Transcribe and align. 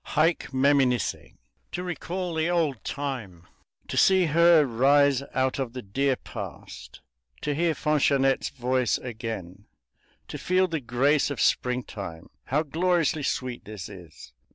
Haec 0.15 0.51
meminisse 0.51 1.35
to 1.71 1.83
recall 1.83 2.33
the 2.33 2.49
old 2.49 2.83
time 2.83 3.45
to 3.87 3.95
see 3.97 4.25
her 4.25 4.65
rise 4.65 5.21
out 5.35 5.59
of 5.59 5.73
the 5.73 5.83
dear 5.83 6.15
past 6.15 7.01
to 7.41 7.53
hear 7.53 7.75
Fanchonette's 7.75 8.49
voice 8.49 8.97
again 8.97 9.65
to 10.27 10.39
feel 10.39 10.67
the 10.67 10.79
grace 10.81 11.29
of 11.29 11.39
springtime 11.39 12.31
how 12.45 12.63
gloriously 12.63 13.21
sweet 13.21 13.63
this 13.65 13.89
is! 13.89 14.33